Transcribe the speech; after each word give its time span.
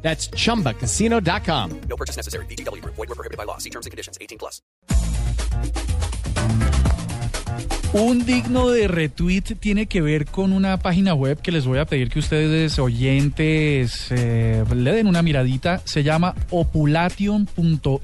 That's 0.00 0.30
chumbacasino.com. 0.30 1.80
No 1.88 1.96
purchase 1.96 2.16
necessary. 2.16 2.46
BGW. 2.46 2.82
Void 2.84 2.96
were 2.96 3.14
prohibited 3.14 3.36
by 3.36 3.44
law. 3.44 3.58
See 3.58 3.70
terms 3.70 3.84
and 3.84 3.90
conditions. 3.90 4.16
18 4.20 4.38
plus. 4.38 4.62
Un 7.94 8.26
digno 8.26 8.68
de 8.68 8.86
retweet 8.86 9.56
tiene 9.58 9.86
que 9.86 10.02
ver 10.02 10.26
con 10.26 10.52
una 10.52 10.78
página 10.78 11.14
web 11.14 11.40
que 11.40 11.50
les 11.50 11.64
voy 11.64 11.78
a 11.78 11.86
pedir 11.86 12.10
que 12.10 12.18
ustedes 12.18 12.78
oyentes 12.78 14.08
eh, 14.10 14.62
le 14.74 14.92
den 14.92 15.06
una 15.06 15.22
miradita. 15.22 15.80
Se 15.84 16.02
llama 16.02 16.34
opulation.io. 16.50 17.98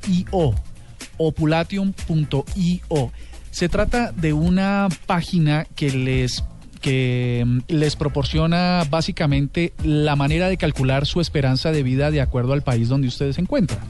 Opulation.io. 1.19 3.12
Se 3.50 3.69
trata 3.69 4.11
de 4.12 4.33
una 4.33 4.88
página 5.06 5.66
que 5.77 5.91
les 5.91 6.42
que 6.84 7.43
mm, 7.47 7.61
les 7.69 7.97
proporciona 7.97 8.84
básicamente 8.91 9.73
la 9.83 10.16
manera 10.16 10.51
de 10.51 10.59
calcular 10.59 11.06
su 11.06 11.23
esperanza 11.23 11.73
de 11.73 11.83
vida 11.83 12.11
de 12.11 12.20
acuerdo 12.20 12.52
al 12.52 12.61
país 12.61 12.91
donde 12.91 13.09
ustedes 13.09 13.37
se 13.37 13.41
encuentran. 13.41 13.80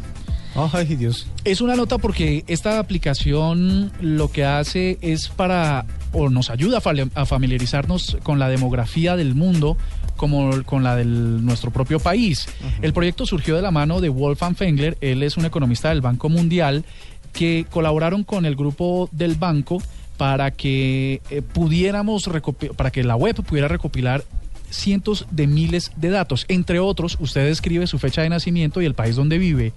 Ay, 0.72 0.94
Dios. 0.94 1.26
Es 1.42 1.60
una 1.60 1.74
nota 1.74 1.98
porque 1.98 2.44
esta 2.46 2.78
aplicación 2.78 3.90
lo 4.00 4.30
que 4.30 4.44
hace 4.44 4.98
es 5.00 5.26
para, 5.26 5.86
o 6.12 6.30
nos 6.30 6.50
ayuda 6.50 6.80
a 7.16 7.26
familiarizarnos 7.26 8.18
con 8.22 8.38
la 8.38 8.48
demografía 8.48 9.16
del 9.16 9.34
mundo 9.34 9.76
como 10.16 10.62
con 10.62 10.84
la 10.84 10.94
de 10.94 11.04
nuestro 11.04 11.72
propio 11.72 11.98
país. 11.98 12.46
El 12.80 12.92
proyecto 12.92 13.26
surgió 13.26 13.56
de 13.56 13.62
la 13.62 13.72
mano 13.72 14.00
de 14.00 14.08
Wolfgang 14.08 14.54
Fengler, 14.54 14.96
él 15.00 15.24
es 15.24 15.36
un 15.36 15.46
economista 15.46 15.88
del 15.88 16.00
Banco 16.00 16.28
Mundial, 16.28 16.84
que 17.32 17.66
colaboraron 17.68 18.22
con 18.22 18.46
el 18.46 18.54
grupo 18.54 19.08
del 19.10 19.34
banco 19.34 19.82
para 20.16 20.50
que 20.50 21.20
eh, 21.30 21.42
pudiéramos 21.42 22.28
para 22.76 22.90
que 22.90 23.02
la 23.02 23.16
web 23.16 23.42
pudiera 23.42 23.68
recopilar 23.68 24.24
cientos 24.70 25.26
de 25.30 25.46
miles 25.46 25.92
de 25.96 26.10
datos. 26.10 26.44
Entre 26.48 26.78
otros, 26.78 27.16
usted 27.20 27.46
escribe 27.46 27.86
su 27.86 27.98
fecha 27.98 28.22
de 28.22 28.28
nacimiento 28.28 28.82
y 28.82 28.86
el 28.86 28.94
país 28.94 29.16
donde 29.16 29.38
vive 29.38 29.72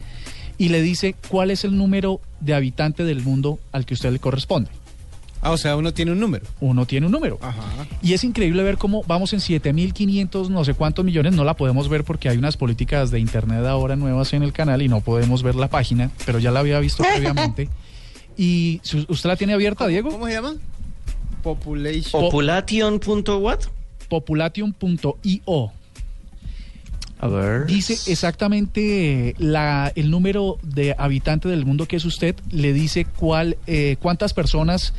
y 0.57 0.69
le 0.69 0.81
dice 0.81 1.15
cuál 1.29 1.51
es 1.51 1.63
el 1.63 1.77
número 1.77 2.19
de 2.39 2.55
habitante 2.55 3.03
del 3.03 3.21
mundo 3.21 3.59
al 3.71 3.85
que 3.85 3.93
usted 3.93 4.11
le 4.11 4.19
corresponde. 4.19 4.69
Ah, 5.41 5.51
o 5.51 5.57
sea, 5.57 5.75
uno 5.75 5.93
tiene 5.93 6.11
un 6.11 6.19
número. 6.19 6.45
Uno 6.59 6.87
tiene 6.87 7.05
un 7.05 7.11
número. 7.11 7.37
Ajá. 7.41 7.61
Y 8.01 8.13
es 8.13 8.23
increíble 8.23 8.63
ver 8.63 8.77
cómo 8.77 9.03
vamos 9.05 9.33
en 9.33 9.39
7.500 9.39 10.49
no 10.49 10.65
sé 10.65 10.73
cuántos 10.73 11.05
millones. 11.05 11.33
No 11.33 11.43
la 11.43 11.53
podemos 11.53 11.89
ver 11.89 12.03
porque 12.03 12.27
hay 12.27 12.37
unas 12.37 12.57
políticas 12.57 13.11
de 13.11 13.19
Internet 13.19 13.65
ahora 13.65 13.95
nuevas 13.95 14.33
en 14.33 14.41
el 14.41 14.51
canal 14.51 14.81
y 14.81 14.87
no 14.87 15.01
podemos 15.01 15.43
ver 15.43 15.55
la 15.55 15.67
página, 15.67 16.09
pero 16.25 16.39
ya 16.39 16.51
la 16.51 16.61
había 16.61 16.79
visto 16.79 17.03
previamente. 17.13 17.69
¿Y 18.37 18.79
su- 18.83 19.05
usted 19.09 19.29
la 19.29 19.35
tiene 19.35 19.53
abierta, 19.53 19.87
Diego? 19.87 20.11
¿Cómo 20.11 20.27
se 20.27 20.33
llama? 20.33 20.55
Population. 21.43 22.21
Population.what? 22.21 23.59
Population.io. 24.09 25.71
A 27.19 27.27
ver. 27.27 27.65
Dice 27.65 28.11
exactamente 28.11 29.33
la, 29.39 29.91
el 29.95 30.11
número 30.11 30.59
de 30.61 30.93
habitante 30.97 31.49
del 31.49 31.65
mundo 31.65 31.87
que 31.87 31.95
es 31.95 32.05
usted, 32.05 32.35
le 32.51 32.73
dice 32.73 33.05
cuál, 33.05 33.57
eh, 33.65 33.97
cuántas 33.99 34.33
personas 34.33 34.93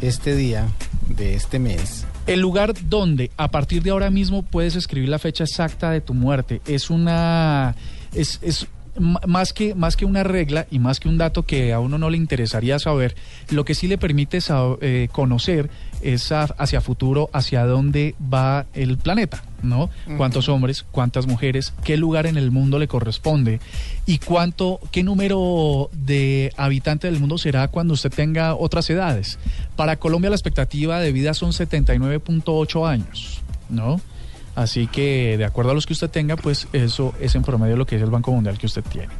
este 0.00 0.34
día 0.36 0.66
de 1.08 1.34
este 1.34 1.58
mes, 1.58 2.04
El 2.26 2.40
lugar 2.40 2.74
donde 2.88 3.30
a 3.36 3.48
partir 3.52 3.82
de 3.84 3.90
ahora 3.90 4.10
mismo 4.10 4.42
puedes 4.42 4.74
escribir 4.74 5.08
la 5.08 5.18
fecha 5.20 5.44
exacta 5.44 5.90
de 5.90 6.00
tu 6.00 6.12
muerte 6.12 6.60
es 6.66 6.90
una 6.90 7.76
es, 8.12 8.40
es 8.42 8.66
más 8.98 9.52
que 9.52 9.74
más 9.74 9.96
que 9.96 10.04
una 10.04 10.22
regla 10.22 10.66
y 10.70 10.78
más 10.78 11.00
que 11.00 11.08
un 11.08 11.18
dato 11.18 11.44
que 11.44 11.72
a 11.72 11.80
uno 11.80 11.98
no 11.98 12.10
le 12.10 12.16
interesaría 12.16 12.78
saber, 12.78 13.14
lo 13.50 13.64
que 13.64 13.74
sí 13.74 13.88
le 13.88 13.98
permite 13.98 14.40
sa- 14.40 14.76
eh, 14.80 15.08
conocer 15.12 15.70
es 16.02 16.30
a- 16.32 16.44
hacia 16.44 16.80
futuro 16.80 17.30
hacia 17.32 17.64
dónde 17.66 18.14
va 18.32 18.66
el 18.74 18.98
planeta, 18.98 19.42
¿no? 19.62 19.90
Cuántos 20.16 20.48
hombres, 20.48 20.84
cuántas 20.90 21.26
mujeres, 21.26 21.72
qué 21.84 21.96
lugar 21.96 22.26
en 22.26 22.36
el 22.36 22.50
mundo 22.50 22.78
le 22.78 22.86
corresponde 22.88 23.60
y 24.06 24.18
cuánto 24.18 24.78
qué 24.92 25.02
número 25.02 25.88
de 25.92 26.52
habitantes 26.56 27.10
del 27.10 27.18
mundo 27.20 27.38
será 27.38 27.68
cuando 27.68 27.94
usted 27.94 28.10
tenga 28.12 28.54
otras 28.54 28.88
edades. 28.90 29.38
Para 29.74 29.96
Colombia 29.96 30.30
la 30.30 30.36
expectativa 30.36 31.00
de 31.00 31.12
vida 31.12 31.34
son 31.34 31.52
79.8 31.52 32.86
años, 32.86 33.40
¿no? 33.68 34.00
Así 34.56 34.86
que 34.86 35.36
de 35.36 35.44
acuerdo 35.44 35.70
a 35.70 35.74
los 35.74 35.86
que 35.86 35.92
usted 35.92 36.10
tenga, 36.10 36.34
pues 36.34 36.66
eso 36.72 37.14
es 37.20 37.34
en 37.34 37.42
promedio 37.42 37.76
lo 37.76 37.86
que 37.86 37.96
es 37.96 38.02
el 38.02 38.10
Banco 38.10 38.32
Mundial 38.32 38.58
que 38.58 38.66
usted 38.66 38.82
tiene. 38.82 39.12